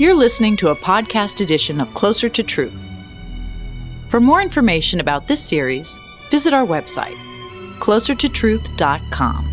[0.00, 2.92] You're listening to a podcast edition of Closer to Truth.
[4.08, 5.98] For more information about this series,
[6.30, 7.16] visit our website,
[7.80, 9.44] closertotruth.com.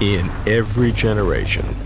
[0.00, 1.76] In every generation,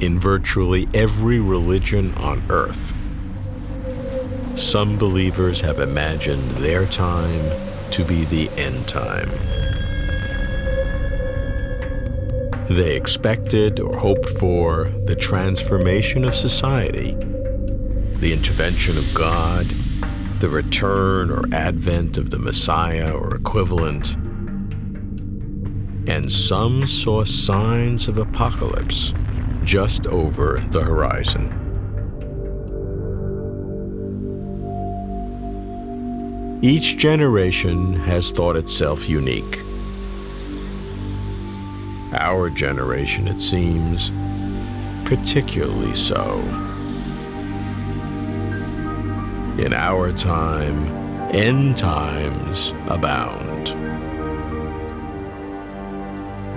[0.00, 2.94] in virtually every religion on earth,
[4.60, 7.50] some believers have imagined their time
[7.90, 9.30] to be the end time.
[12.68, 17.14] They expected or hoped for the transformation of society,
[18.16, 19.66] the intervention of God,
[20.40, 24.14] the return or advent of the Messiah or equivalent,
[26.06, 29.14] and some saw signs of apocalypse
[29.64, 31.59] just over the horizon.
[36.62, 39.62] Each generation has thought itself unique.
[42.12, 44.12] Our generation, it seems,
[45.06, 46.40] particularly so.
[49.58, 50.86] In our time,
[51.34, 53.70] end times abound.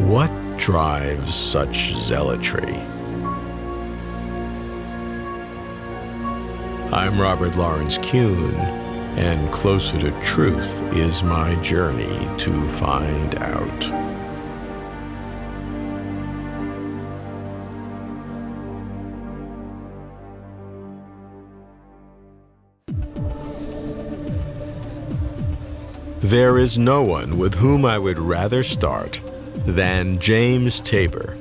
[0.09, 2.75] What drives such zealotry?
[6.91, 8.82] I'm Robert Lawrence Kuhn,
[9.15, 14.13] and closer to truth is my journey to find out.
[26.19, 29.21] There is no one with whom I would rather start
[29.65, 31.37] than James Tabor,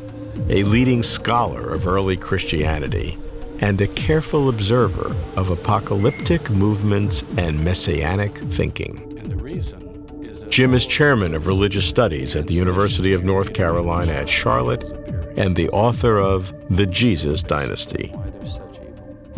[0.49, 3.17] a leading scholar of early Christianity
[3.63, 9.09] and a careful observer of apocalyptic movements and messianic thinking.
[10.51, 14.83] Jim is chairman of religious studies at the University of North Carolina at Charlotte
[15.39, 18.13] and the author of The Jesus Dynasty.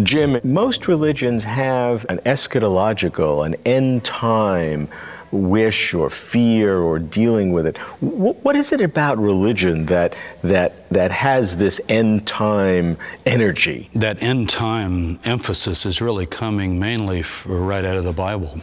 [0.02, 4.88] Jim, most religions have an eschatological, an end time
[5.34, 7.76] wish or fear or dealing with it.
[8.00, 12.96] what is it about religion that that that has this end time
[13.26, 13.90] energy?
[13.94, 18.60] That end time emphasis is really coming mainly right out of the Bible.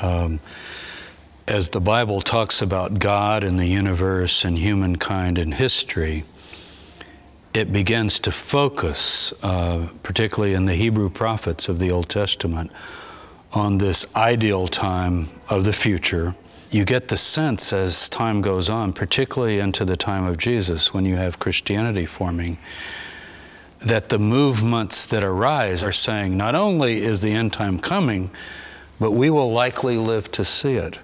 [0.00, 0.40] Um,
[1.48, 6.24] as the Bible talks about God and the universe and humankind and history,
[7.54, 12.70] it begins to focus, uh, particularly in the Hebrew prophets of the Old Testament,
[13.52, 16.34] on this ideal time of the future.
[16.70, 21.06] You get the sense as time goes on, particularly into the time of Jesus, when
[21.06, 22.58] you have Christianity forming,
[23.78, 28.30] that the movements that arise are saying not only is the end time coming,
[29.00, 30.98] but we will likely live to see it.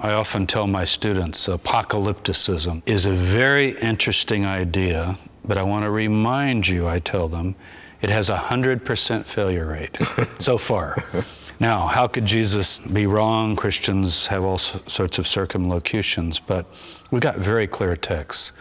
[0.00, 5.90] I often tell my students apocalypticism is a very interesting idea, but I want to
[5.90, 7.56] remind you, I tell them,
[8.00, 9.96] it has a 100% failure rate
[10.38, 10.94] so far.
[11.60, 13.56] Now, how could Jesus be wrong?
[13.56, 16.66] Christians have all sorts of circumlocutions, but
[17.10, 18.52] we've got very clear texts.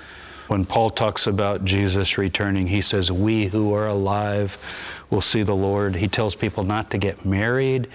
[0.48, 5.56] When Paul talks about Jesus returning, he says, We who are alive will see the
[5.56, 5.96] Lord.
[5.96, 7.88] He tells people not to get married.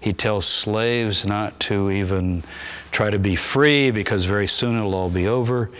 [0.00, 2.42] He tells slaves not to even
[2.90, 5.70] try to be free because very soon it'll all be over.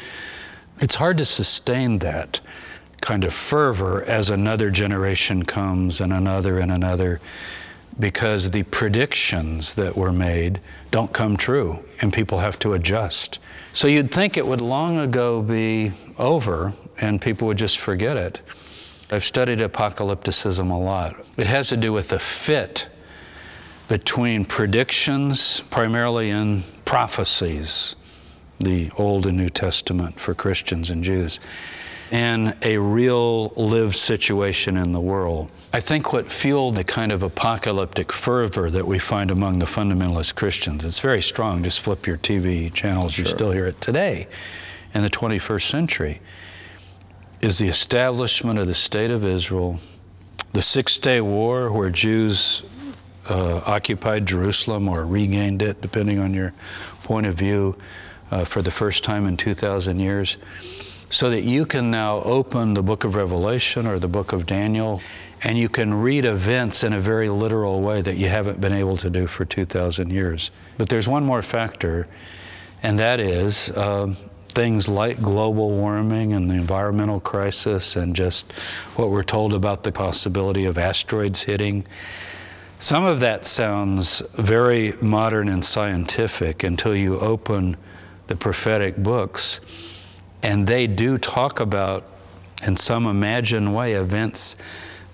[0.80, 2.40] It's hard to sustain that
[3.00, 7.20] kind of fervor as another generation comes and another and another
[7.98, 13.38] because the predictions that were made don't come true and people have to adjust.
[13.72, 18.40] So you'd think it would long ago be over and people would just forget it.
[19.10, 21.16] I've studied apocalypticism a lot.
[21.36, 22.88] It has to do with the fit
[23.88, 27.96] between predictions, primarily in prophecies,
[28.60, 31.40] the Old and New Testament for Christians and Jews,
[32.10, 35.50] and a real lived situation in the world.
[35.72, 40.34] I think what fueled the kind of apocalyptic fervor that we find among the fundamentalist
[40.34, 41.62] Christians, it's very strong.
[41.62, 43.24] Just flip your TV channels, sure.
[43.24, 44.26] you still hear it today
[44.92, 46.20] in the 21st century,
[47.40, 49.78] is the establishment of the State of Israel,
[50.52, 52.64] the Six Day War, where Jews
[53.28, 56.52] uh, occupied Jerusalem or regained it, depending on your
[57.04, 57.76] point of view,
[58.32, 60.38] uh, for the first time in 2,000 years
[61.10, 65.02] so that you can now open the book of Revelation or the book of Daniel
[65.42, 68.96] and you can read events in a very literal way that you haven't been able
[68.98, 70.50] to do for 2,000 years.
[70.76, 72.06] But there's one more factor,
[72.82, 74.14] and that is uh,
[74.48, 78.52] things like global warming and the environmental crisis, and just
[78.96, 81.86] what we're told about the possibility of asteroids hitting.
[82.78, 87.76] Some of that sounds very modern and scientific until you open
[88.26, 89.60] the prophetic books,
[90.42, 92.04] and they do talk about,
[92.66, 94.56] in some imagined way, events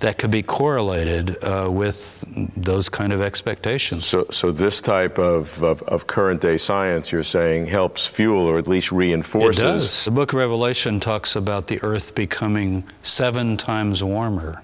[0.00, 2.24] that could be correlated uh, with
[2.56, 4.04] those kind of expectations.
[4.04, 8.58] So, so this type of, of, of, current day science, you're saying, helps fuel or
[8.58, 9.62] at least reinforces.
[9.62, 10.04] It does.
[10.04, 14.62] The book of Revelation talks about the earth becoming seven times warmer.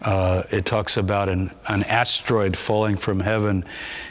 [0.00, 3.64] Uh, it talks about an, an asteroid falling from heaven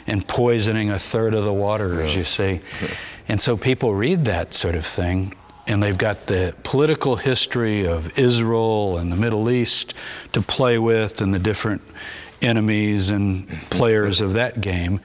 [0.06, 2.16] and poisoning a third of the water, yeah.
[2.16, 2.60] you see.
[2.82, 2.88] Yeah.
[3.28, 5.34] And so people read that sort of thing
[5.66, 9.94] and they've got the political history of Israel and the Middle East
[10.32, 11.82] to play with and the different
[12.40, 15.00] enemies and players of that game.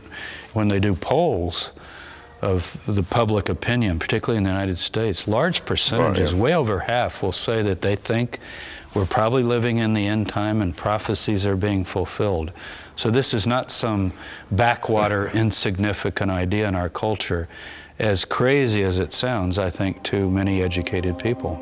[0.54, 1.74] When they do polls
[2.42, 6.44] of the public opinion, particularly in the United States, large percentages, oh, yeah.
[6.44, 8.40] way over half, will say that they think
[8.96, 12.52] we're probably living in the end time and prophecies are being fulfilled.
[12.96, 14.14] So this is not some
[14.50, 17.48] backwater, insignificant idea in our culture
[18.00, 21.56] as crazy as it sounds, I think, to many educated people.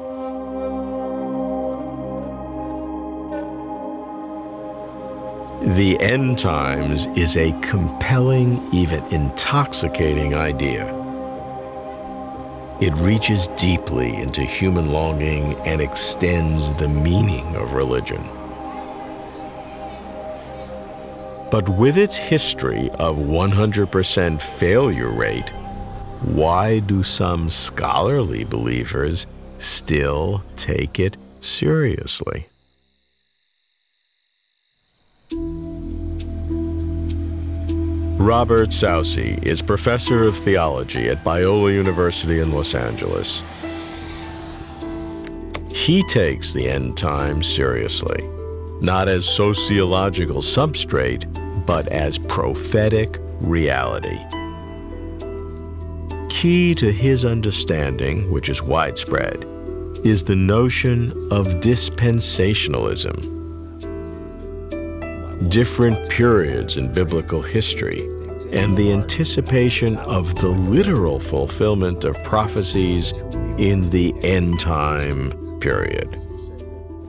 [5.76, 10.94] The end times is a compelling, even intoxicating idea.
[12.82, 18.22] It reaches deeply into human longing and extends the meaning of religion.
[21.50, 25.52] But with its history of 100% failure rate,
[26.25, 29.27] why do some scholarly believers
[29.60, 32.48] still take it seriously?
[38.18, 43.44] Robert Saucy is professor of theology at Biola University in Los Angeles.
[45.72, 48.27] He takes the end times seriously,
[48.81, 51.25] not as sociological substrate,
[51.68, 54.19] but as prophetic reality
[56.46, 59.44] key to his understanding, which is widespread,
[60.06, 63.18] is the notion of dispensationalism.
[65.50, 68.02] Different periods in biblical history
[68.52, 73.14] and the anticipation of the literal fulfillment of prophecies
[73.58, 76.16] in the end time period.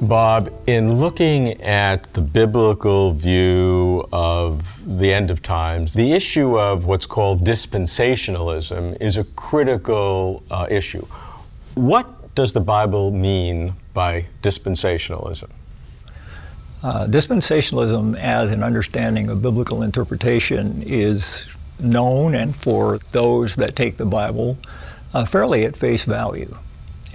[0.01, 4.03] Bob, in looking at the biblical view
[4.47, 10.67] of the end of times, the issue of what's called dispensationalism is a critical uh,
[10.71, 11.05] issue.
[11.75, 15.51] What does the Bible mean by dispensationalism?
[16.83, 23.97] Uh, dispensationalism, as an understanding of biblical interpretation, is known and for those that take
[23.97, 24.57] the Bible
[25.13, 26.51] uh, fairly at face value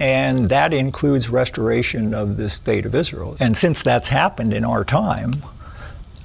[0.00, 3.36] and that includes restoration of the state of Israel.
[3.38, 5.30] And since that's happened in our time,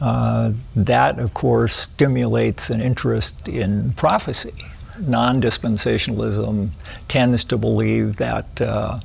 [0.01, 4.65] uh, that, of course, stimulates an interest in prophecy.
[4.99, 6.69] Non dispensationalism
[7.07, 8.99] tends to believe that uh,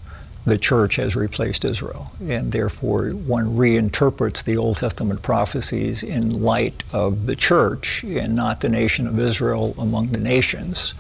[0.45, 6.83] the church has replaced Israel, and therefore one reinterprets the Old Testament prophecies in light
[6.93, 10.95] of the church and not the nation of Israel among the nations.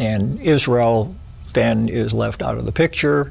[0.00, 1.14] And Israel
[1.52, 3.30] then is left out of the picture,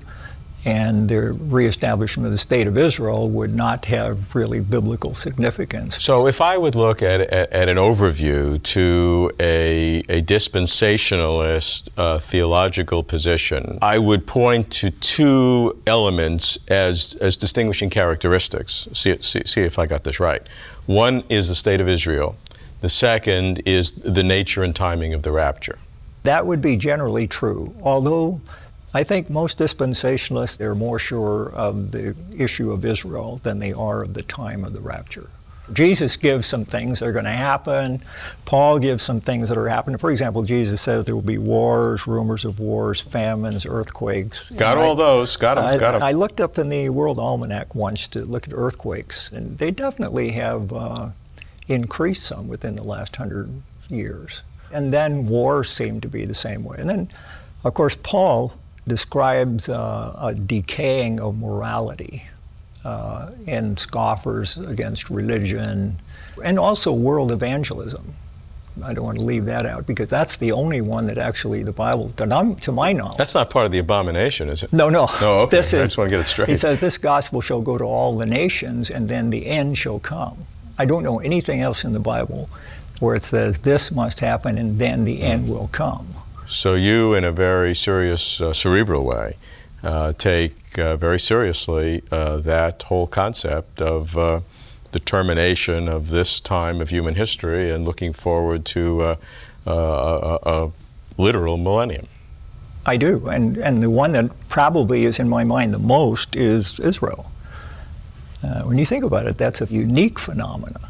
[0.65, 6.01] and the reestablishment of the state of Israel would not have really biblical significance.
[6.01, 12.19] So, if I would look at, at, at an overview to a, a dispensationalist uh,
[12.19, 18.87] theological position, I would point to two elements as, as distinguishing characteristics.
[18.93, 20.41] See, see, see if I got this right.
[20.85, 22.35] One is the state of Israel,
[22.81, 25.77] the second is the nature and timing of the rapture.
[26.23, 28.41] That would be generally true, although
[28.93, 34.03] I think most dispensationalists are more sure of the issue of Israel than they are
[34.03, 35.29] of the time of the rapture.
[35.71, 38.01] Jesus gives some things that are going to happen.
[38.45, 39.97] Paul gives some things that are happening.
[39.97, 44.49] For example, Jesus says there will be wars, rumors of wars, famines, earthquakes.
[44.49, 45.37] Got all I, those.
[45.37, 45.65] Got them.
[45.65, 46.03] I, got them.
[46.03, 50.31] I looked up in the World Almanac once to look at earthquakes, and they definitely
[50.31, 51.09] have uh,
[51.69, 54.43] increased some within the last hundred years.
[54.73, 56.77] And then wars seem to be the same way.
[56.79, 57.09] And then,
[57.63, 58.53] of course, Paul
[58.87, 62.23] describes uh, a decaying of morality
[62.83, 65.95] uh, and scoffers against religion
[66.43, 68.13] and also world evangelism.
[68.83, 71.73] I don't want to leave that out because that's the only one that actually the
[71.73, 73.17] Bible, to my knowledge.
[73.17, 74.71] That's not part of the abomination, is it?
[74.71, 75.07] No, no.
[75.19, 75.57] No, okay.
[75.57, 76.47] This is, I just want to get it straight.
[76.47, 79.99] He says, This gospel shall go to all the nations, and then the end shall
[79.99, 80.37] come.
[80.79, 82.49] I don't know anything else in the Bible
[83.01, 86.07] where it says this must happen and then the end will come.
[86.45, 89.35] So you, in a very serious, uh, cerebral way,
[89.83, 94.41] uh, take uh, very seriously uh, that whole concept of uh,
[94.91, 99.17] the termination of this time of human history and looking forward to a,
[99.65, 100.71] a
[101.17, 102.07] literal millennium.
[102.85, 106.79] I do, and and the one that probably is in my mind the most is
[106.79, 107.31] Israel.
[108.43, 110.81] Uh, when you think about it, that's a unique phenomenon.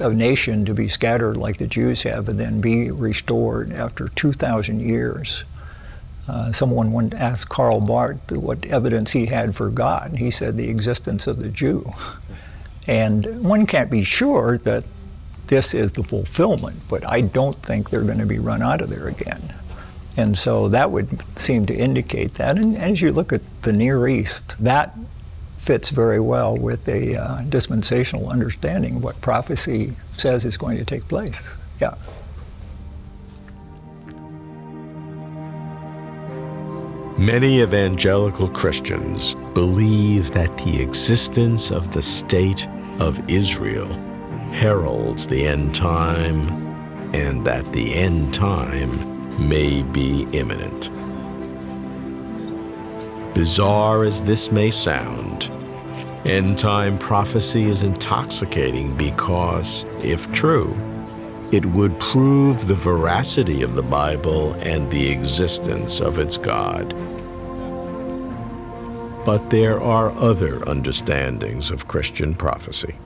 [0.00, 4.80] A nation to be scattered like the Jews have and then be restored after 2,000
[4.80, 5.44] years.
[6.28, 10.16] Uh, someone once asked Karl Barth what evidence he had for God.
[10.16, 11.90] He said the existence of the Jew.
[12.88, 14.84] And one can't be sure that
[15.46, 18.88] this is the fulfillment, but I don't think they're going to be run out of
[18.88, 19.42] there again.
[20.16, 22.56] And so that would seem to indicate that.
[22.58, 24.96] And as you look at the Near East, that
[25.60, 30.84] fits very well with a uh, dispensational understanding of what prophecy says is going to
[30.84, 31.58] take place.
[31.80, 31.94] Yeah.
[37.18, 42.66] Many evangelical Christians believe that the existence of the state
[42.98, 43.92] of Israel
[44.52, 46.48] heralds the end time
[47.14, 48.90] and that the end time
[49.46, 50.90] may be imminent.
[53.34, 55.49] Bizarre as this may sound,
[56.24, 60.74] end time prophecy is intoxicating because, if true,
[61.52, 66.94] it would prove the veracity of the Bible and the existence of its God.
[69.24, 72.96] But there are other understandings of Christian prophecy.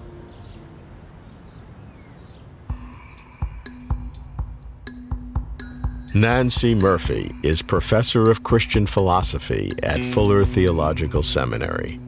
[6.15, 11.99] Nancey Murphy is professor of Christian philosophy at Fuller Theological Seminary.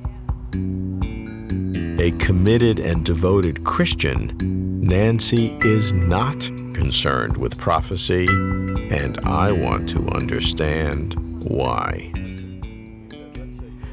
[1.99, 4.37] A committed and devoted Christian,
[4.83, 6.39] Nancey is not
[6.75, 12.13] concerned with prophecy, and I want to understand why.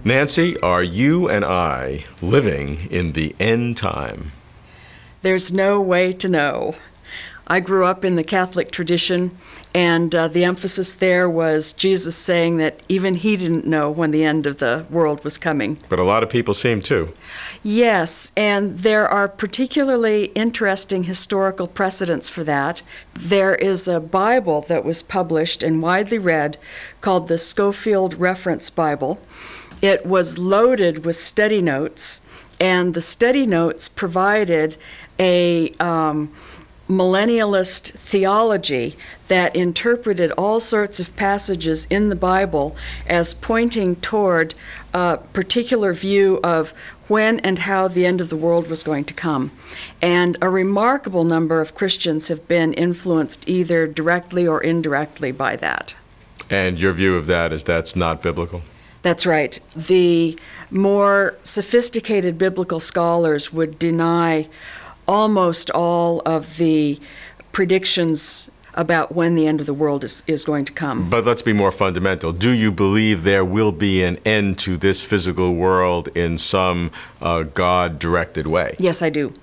[0.03, 4.33] Nancey, are you and I living in the end time?
[5.22, 6.75] There's no way to know.
[7.48, 9.31] I grew up in the Catholic tradition,
[9.73, 14.23] and uh, the emphasis there was Jesus saying that even he didn't know when the
[14.23, 15.79] end of the world was coming.
[15.89, 17.13] But a lot of people seem to.
[17.63, 22.83] Yes, and there are particularly interesting historical precedents for that.
[23.13, 26.57] There is a Bible that was published and widely read
[27.01, 29.19] called the Scofield Reference Bible.
[29.81, 32.25] It was loaded with study notes,
[32.59, 34.77] and the study notes provided
[35.19, 36.31] a um,
[36.89, 38.95] millennialist theology
[39.27, 42.75] that interpreted all sorts of passages in the Bible
[43.07, 44.53] as pointing toward
[44.93, 46.73] a particular view of
[47.07, 49.51] when and how the end of the world was going to come.
[50.01, 55.95] And a remarkable number of Christians have been influenced either directly or indirectly by that.
[56.49, 58.61] And your view of that is that's not biblical?
[59.01, 59.59] That's right.
[59.75, 60.37] The
[60.71, 64.47] more sophisticated biblical scholars would deny
[65.07, 67.00] almost all of the
[67.51, 71.10] predictions about when the end of the world is, is going to come.
[71.10, 72.31] But let's be more fundamental.
[72.31, 76.91] Do you believe there will be an end to this physical world in some
[77.22, 78.75] uh, God directed way?
[78.79, 79.33] Yes, I do.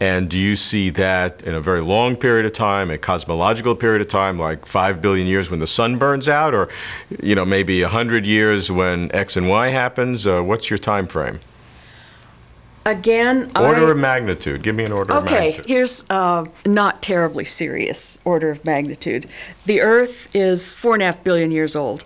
[0.00, 4.00] And do you see that in a very long period of time, a cosmological period
[4.00, 6.68] of time, like five billion years when the sun burns out, or
[7.22, 10.26] you know maybe a hundred years when X and Y happens?
[10.26, 11.38] Uh, what's your time frame?
[12.84, 14.62] Again, order I, of magnitude.
[14.62, 15.38] Give me an order of magnitude.
[15.38, 15.66] okay, magnitude.
[15.66, 19.26] here's uh, not terribly serious order of magnitude.
[19.66, 22.04] The Earth is four and a half billion years old.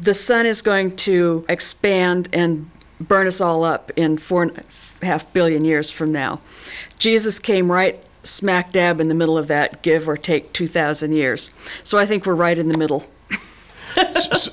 [0.00, 2.70] The sun is going to expand and
[3.00, 4.64] burn us all up in four and
[5.02, 6.40] a half billion years from now.
[6.98, 11.50] Jesus came right smack dab in the middle of that, give or take 2,000 years.
[11.82, 13.06] So I think we're right in the middle.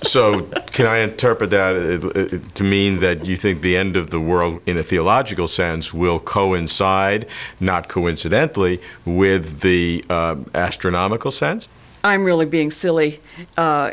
[0.04, 4.10] So, can I interpret that uh, uh, to mean that you think the end of
[4.10, 7.28] the world, in a theological sense, will coincide,
[7.60, 11.70] not coincidentally, with the uh, astronomical sense?
[12.04, 13.22] I'm really being silly
[13.58, 13.92] uh,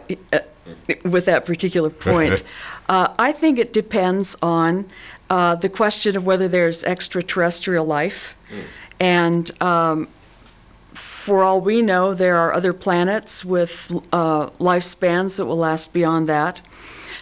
[1.04, 2.42] with that particular point.
[2.88, 4.84] Uh, I think it depends on
[5.30, 8.34] uh, the question of whether there's extraterrestrial life.
[8.48, 8.64] Mm.
[8.98, 10.08] And um,
[10.92, 16.28] for all we know, there are other planets with uh, lifespans that will last beyond
[16.28, 16.62] that.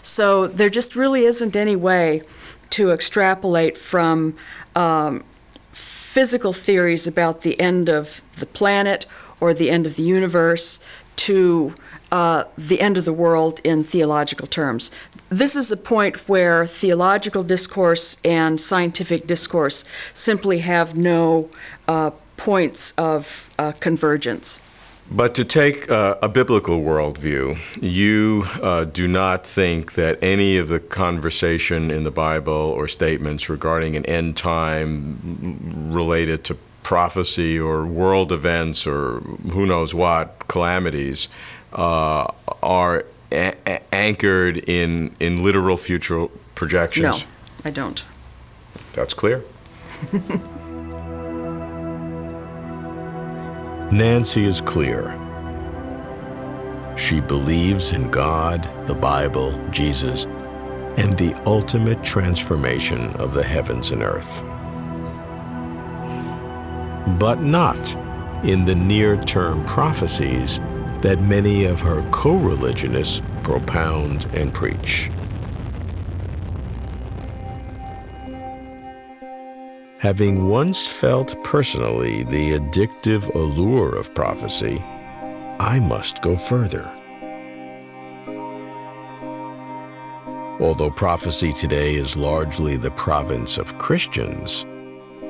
[0.03, 2.23] So there just really isn't any way
[2.71, 4.37] to extrapolate from
[4.75, 5.25] um,
[5.73, 9.07] physical theories about the end of the planet
[9.41, 10.83] or the end of the universe
[11.17, 11.75] to
[12.11, 14.91] uh, the end of the world in theological terms.
[15.29, 19.85] This is a point where theological discourse and scientific discourse
[20.15, 21.51] simply have no
[21.87, 24.63] uh, points of uh, convergence.
[25.11, 30.69] But to take uh, a biblical worldview, you uh, do not think that any of
[30.69, 37.87] the conversation in the Bible or statements regarding an end time related to prophecy or
[37.87, 39.21] world events or
[39.53, 41.29] who knows what calamities
[41.73, 42.31] uh,
[42.63, 47.25] are a- anchored in, in literal future projections?
[47.25, 47.31] No,
[47.65, 48.05] I don't.
[48.93, 49.43] That's clear.
[53.91, 55.19] Nancey is clear.
[56.95, 60.27] She believes in God, the Bible, Jesus,
[60.99, 64.43] and the ultimate transformation of the heavens and earth.
[67.19, 67.97] But not
[68.45, 70.59] in the near term prophecies
[71.01, 75.11] that many of her co religionists propound and preach.
[79.99, 84.81] Having once felt personally the addictive allure of prophecy,
[85.59, 86.89] I must go further.
[90.61, 94.65] Although prophecy today is largely the province of Christians,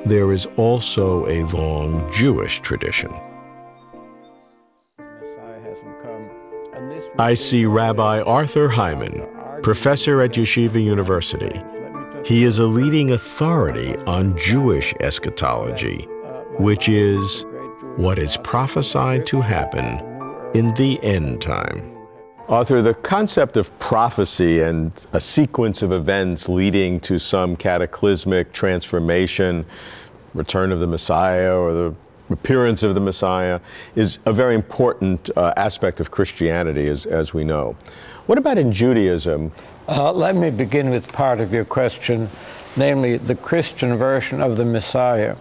[0.05, 3.11] there is also a long Jewish tradition.
[7.17, 9.27] I see Rabbi Arthur Hyman,
[9.63, 11.59] professor at Yeshiva University.
[12.29, 16.03] He is a leading authority on Jewish eschatology,
[16.59, 17.43] which is
[17.95, 19.97] what is prophesied to happen
[20.53, 21.91] in the end time.
[22.47, 29.65] Arthur, the concept of prophecy and a sequence of events leading to some cataclysmic transformation,
[30.35, 31.95] return of the Messiah or the
[32.29, 33.59] appearance of the Messiah,
[33.95, 37.75] is a very important uh, aspect of Christianity, as, as we know.
[38.27, 39.51] What about in Judaism?
[39.91, 42.29] Uh, let me begin with part of your question,
[42.77, 45.35] namely the Christian version of the Messiah.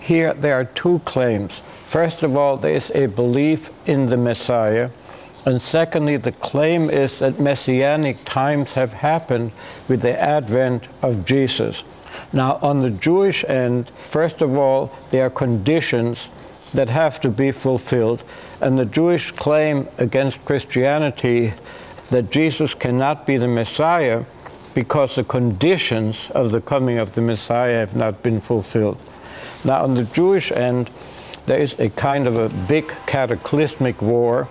[0.00, 1.60] Here there are two claims.
[1.84, 4.90] First of all, there is a belief in the Messiah.
[5.44, 9.50] And secondly, the claim is that messianic times have happened
[9.88, 11.82] with the advent of Jesus.
[12.32, 16.28] Now, on the Jewish end, first of all, there are conditions
[16.72, 18.22] that have to be fulfilled.
[18.60, 21.54] And the Jewish claim against Christianity
[22.12, 24.24] that Jesus cannot be the Messiah
[24.74, 28.98] because the conditions of the coming of the Messiah have not been fulfilled.
[29.64, 30.90] Now, on the Jewish end,
[31.46, 34.48] there is a kind of a big cataclysmic war.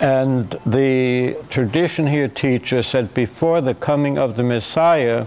[0.00, 5.26] And the tradition here teaches that before the coming of the Messiah,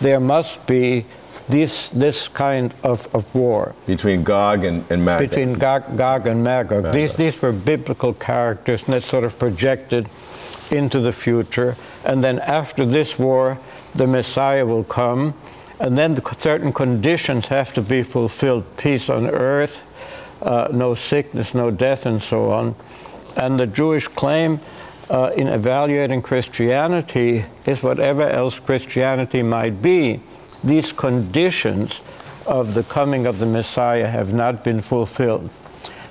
[0.00, 1.06] there must be
[1.48, 3.74] this, this kind of, of war.
[3.86, 5.28] Between Gog and, and Magog.
[5.28, 6.84] Between Gog, Gog and Magog.
[6.84, 6.94] Magog.
[6.94, 10.08] These, these were biblical characters, and that's sort of projected
[10.72, 11.76] into the future.
[12.04, 13.58] And then after this war,
[13.94, 15.34] the Messiah will come.
[15.78, 19.82] And then the certain conditions have to be fulfilled peace on earth,
[20.40, 22.74] uh, no sickness, no death, and so on.
[23.36, 24.60] And the Jewish claim
[25.10, 30.20] uh, in evaluating Christianity is whatever else Christianity might be,
[30.64, 32.00] these conditions
[32.46, 35.50] of the coming of the Messiah have not been fulfilled.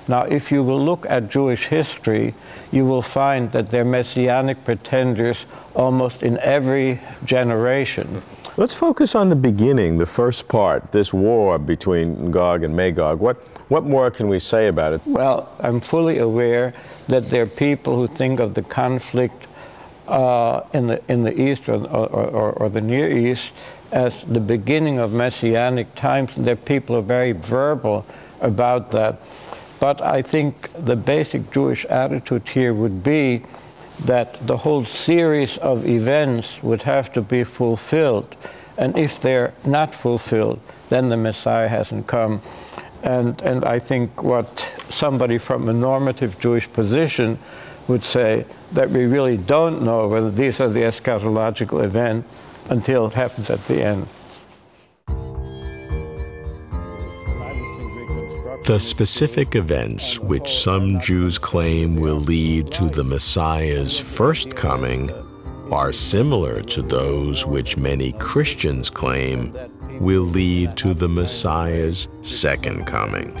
[0.08, 2.34] Now, if you will look at Jewish history,
[2.72, 8.22] you will find that there are messianic pretenders almost in every generation.
[8.56, 13.20] Let's focus on the beginning, the first part, this war between Gog and Magog.
[13.20, 13.36] What,
[13.70, 15.00] what more can we say about it?
[15.06, 16.74] Well, I'm fully aware
[17.08, 19.46] that there are people who think of the conflict
[20.08, 23.52] uh, in, the, in the East or, or, or, or the Near East
[23.92, 28.04] as the beginning of messianic times, and there are people who are very verbal
[28.40, 29.20] about that.
[29.82, 33.42] But I think the basic Jewish attitude here would be
[34.04, 38.36] that the whole series of events would have to be fulfilled.
[38.78, 42.42] And if they're not fulfilled, then the Messiah hasn't come.
[43.02, 47.36] And, and I think what somebody from a normative Jewish position
[47.88, 52.28] would say that we really don't know whether these are the eschatological events
[52.70, 54.06] until it happens at the end.
[58.64, 65.10] The specific events which some Jews claim will lead to the Messiah's first coming
[65.72, 69.52] are similar to those which many Christians claim
[69.98, 73.34] will lead to the Messiah's second coming.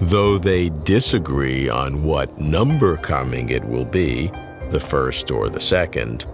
[0.00, 4.32] Though they disagree on what number coming it will be,
[4.70, 6.26] the first or the second,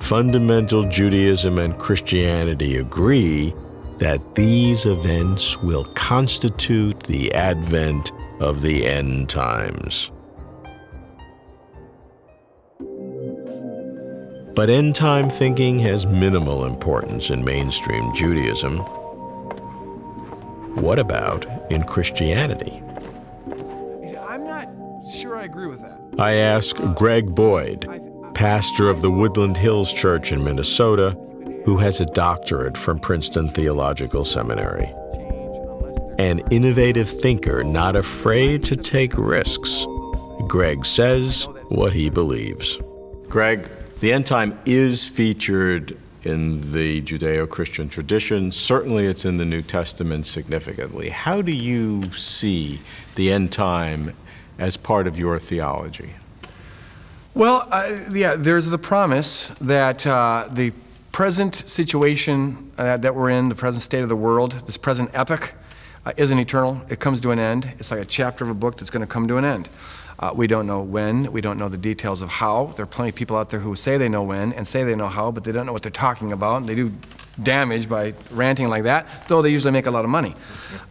[0.00, 3.54] fundamental Judaism and Christianity agree
[3.98, 10.10] that these events will constitute the advent of the end times.
[14.54, 18.78] But end time thinking has minimal importance in mainstream Judaism.
[20.76, 22.82] what about in Christianity?
[24.28, 24.68] I'm not
[25.08, 26.00] sure I agree with that.
[26.18, 27.86] I ask Greg Boyd,
[28.40, 31.10] pastor of the Woodland Hills Church in Minnesota,
[31.66, 34.86] who has a doctorate from Princeton Theological Seminary.
[36.18, 39.84] An innovative thinker not afraid to take risks.
[40.48, 42.80] Greg says what he believes.
[43.28, 43.68] Greg,
[44.00, 48.50] the end time is featured in the Judeo Christian tradition.
[48.50, 51.10] Certainly, it's in the New Testament significantly.
[51.10, 52.78] How do you see
[53.16, 54.12] the end time
[54.58, 56.14] as part of your theology?
[57.32, 60.72] Well, uh, yeah, there's the promise that uh, the
[61.12, 65.54] present situation uh, that we're in, the present state of the world, this present epoch,
[66.04, 66.82] uh, isn't eternal.
[66.88, 67.72] It comes to an end.
[67.78, 69.68] It's like a chapter of a book that's going to come to an end.
[70.18, 71.30] Uh, we don't know when.
[71.30, 72.72] We don't know the details of how.
[72.76, 74.96] There are plenty of people out there who say they know when and say they
[74.96, 76.56] know how, but they don't know what they're talking about.
[76.56, 76.92] And They do
[77.42, 80.34] damage by ranting like that, though they usually make a lot of money.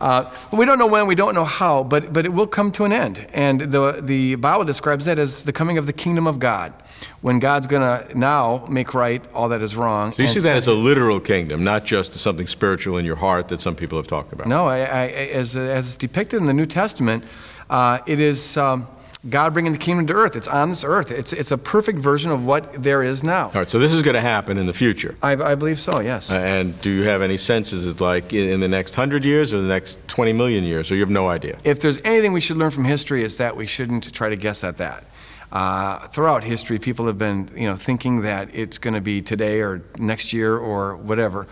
[0.01, 2.85] Uh, we don't know when, we don't know how, but, but it will come to
[2.85, 3.27] an end.
[3.33, 6.73] And the, the Bible describes that as the coming of the kingdom of God,
[7.21, 10.11] when God's going to now make right all that is wrong.
[10.11, 13.47] So you see that as a literal kingdom, not just something spiritual in your heart
[13.49, 14.47] that some people have talked about.
[14.47, 17.23] No, I, I, as, as it's depicted in the New Testament,
[17.69, 18.57] uh, it is.
[18.57, 18.87] Um,
[19.27, 20.37] God bringing the kingdom to earth.
[20.37, 21.11] It's on this earth.
[21.11, 23.47] It's, it's a perfect version of what there is now.
[23.47, 25.15] All right, so this is going to happen in the future.
[25.21, 26.31] I, I believe so, yes.
[26.31, 29.53] Uh, and do you have any senses, it's like in, in the next 100 years
[29.53, 31.57] or the next 20 million years, or you have no idea?
[31.65, 34.63] if there's anything we should learn from history, it's that we shouldn't try to guess
[34.63, 35.03] at that.
[35.51, 39.61] Uh, throughout history, people have been, you know, thinking that it's going to be today
[39.61, 41.47] or next year or whatever.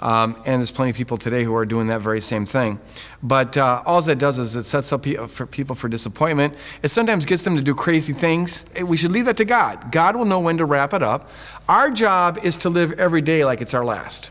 [0.00, 2.78] Um, and there's plenty of people today who are doing that very same thing.
[3.22, 6.54] But uh, all that does is it sets up pe- for people for disappointment.
[6.82, 8.64] It sometimes gets them to do crazy things.
[8.84, 9.90] We should leave that to God.
[9.90, 11.30] God will know when to wrap it up.
[11.68, 14.30] Our job is to live every day like it's our last.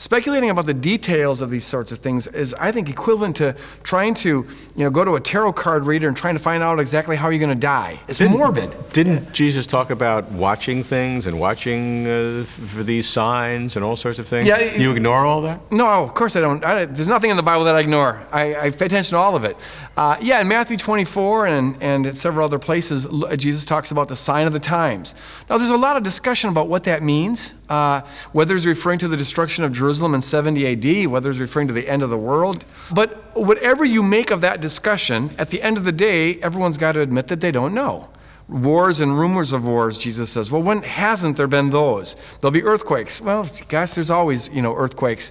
[0.00, 4.14] Speculating about the details of these sorts of things is, I think, equivalent to trying
[4.14, 7.16] to, you know, go to a tarot card reader and trying to find out exactly
[7.16, 7.98] how you're going to die.
[8.06, 8.72] It's morbid.
[8.92, 14.20] Didn't Jesus talk about watching things and watching uh, for these signs and all sorts
[14.20, 14.46] of things?
[14.46, 15.60] Yeah, it- you ignore all that?
[15.72, 16.64] No, of course I don't.
[16.64, 18.24] I, there's nothing in the Bible that I ignore.
[18.30, 19.56] I, I pay attention to all of it.
[19.96, 24.14] Uh, yeah, in Matthew 24 and, and at several other places, Jesus talks about the
[24.16, 25.16] sign of the times.
[25.50, 28.00] Now, there's a lot of discussion about what that means, uh,
[28.32, 31.74] whether it's referring to the destruction of Jerusalem in 70 AD, whether it's referring to
[31.74, 32.64] the end of the world.
[32.94, 36.92] But whatever you make of that discussion, at the end of the day, everyone's got
[36.92, 38.08] to admit that they don't know.
[38.48, 40.50] Wars and rumors of wars, Jesus says.
[40.50, 42.14] Well, when hasn't there been those?
[42.40, 43.20] There'll be earthquakes.
[43.20, 45.30] Well, gosh, there's always, you know, earthquakes.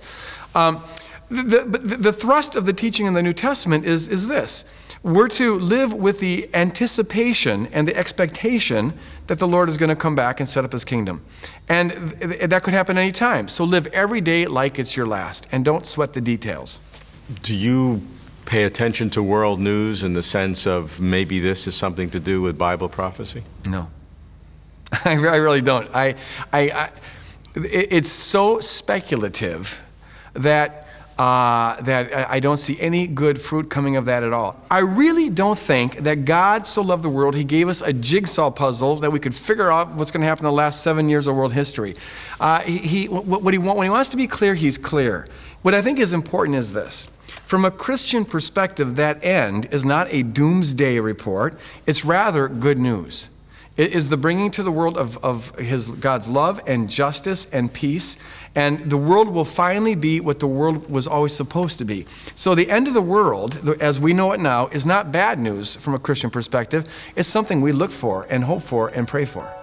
[0.56, 0.82] Um,
[1.30, 4.66] the, the, the thrust of the teaching in the New Testament is, is this
[5.04, 8.94] we're to live with the anticipation and the expectation
[9.28, 11.24] that the Lord is going to come back and set up his kingdom.
[11.70, 13.48] And th- that could happen any time.
[13.48, 16.82] So live every day like it's your last and don't sweat the details.
[17.44, 18.02] Do you
[18.46, 22.42] pay attention to world news in the sense of maybe this is something to do
[22.42, 23.44] with Bible prophecy?
[23.68, 23.90] No.
[25.06, 25.88] I, really don't.
[25.94, 26.16] I,
[26.54, 26.90] I, I,
[27.56, 29.84] it's so speculative
[30.34, 30.87] that,
[31.20, 34.62] uh, that I don't see any good fruit coming of that at all.
[34.70, 38.52] I really don't think that God so loved the world, He gave us a jigsaw
[38.52, 41.28] puzzle that we could figure out what's going to happen in the last seven years
[41.28, 41.96] of world history.
[42.40, 45.28] Uh, he, he, what he want, when He wants to be clear, He's clear.
[45.62, 47.08] What I think is important is this.
[47.46, 53.30] From a Christian perspective, that end is not a doomsday report, it's rather good news.
[53.78, 57.72] It is the bringing to the world of, of his, God's love and justice and
[57.72, 58.18] peace.
[58.56, 62.06] And the world will finally be what the world was always supposed to be.
[62.34, 65.76] So, the end of the world, as we know it now, is not bad news
[65.76, 66.86] from a Christian perspective.
[67.16, 69.54] It's something we look for and hope for and pray for.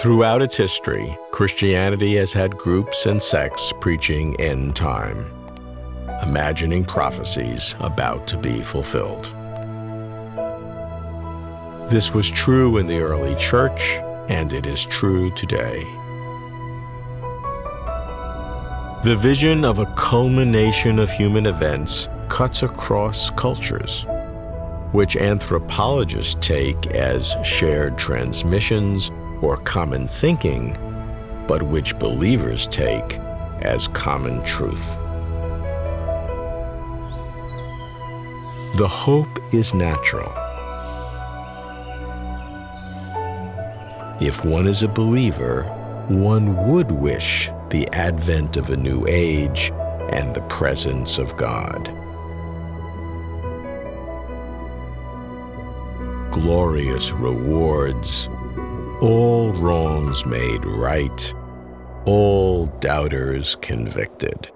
[0.00, 5.26] Throughout its history, Christianity has had groups and sects preaching end time,
[6.22, 9.34] imagining prophecies about to be fulfilled.
[11.88, 15.82] This was true in the early church, and it is true today.
[19.02, 24.04] The vision of a culmination of human events cuts across cultures,
[24.92, 29.10] which anthropologists take as shared transmissions
[29.42, 30.76] or common thinking,
[31.48, 33.18] but which believers take
[33.62, 34.98] as common truth.
[38.80, 40.32] The hope is natural.
[44.22, 45.64] If one is a believer,
[46.08, 49.70] one would wish the advent of a new age
[50.08, 51.90] and the presence of God.
[56.30, 58.28] Glorious rewards,
[59.02, 61.34] all wrongs made right,
[62.06, 64.50] all doubters convicted.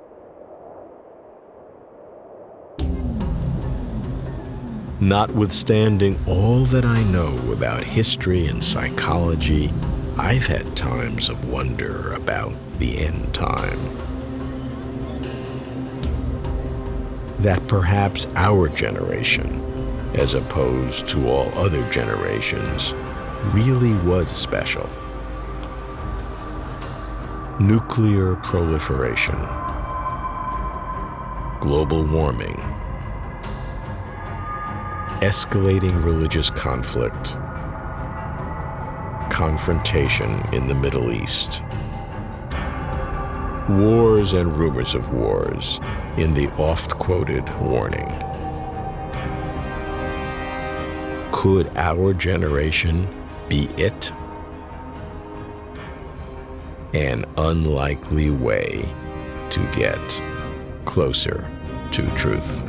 [5.04, 9.70] Notwithstanding all that I know about history and psychology,
[10.16, 13.78] I've had times of wonder about the end time.
[17.40, 19.60] That perhaps our generation,
[20.14, 22.94] as opposed to all other generations,
[23.52, 24.88] really was special.
[27.60, 29.36] Nuclear proliferation,
[31.60, 32.73] global warming,
[35.24, 37.38] escalating religious conflict,
[39.30, 41.62] confrontation in the Middle East,
[43.70, 45.80] wars and rumors of wars
[46.18, 48.06] in the oft quoted warning.
[51.32, 53.08] Could our generation
[53.48, 54.12] be it?
[56.92, 58.86] An unlikely way
[59.48, 60.22] to get
[60.84, 61.48] closer
[61.92, 62.62] to truth.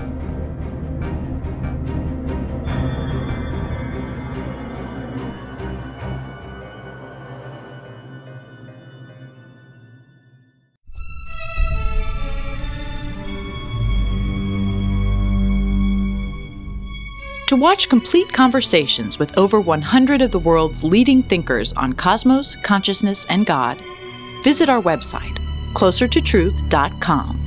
[17.65, 23.43] Watch complete conversations with over 100 of the world's leading thinkers on cosmos, consciousness, and
[23.43, 23.81] God,
[24.43, 25.39] visit our website,
[25.73, 27.44] closertotruth.com.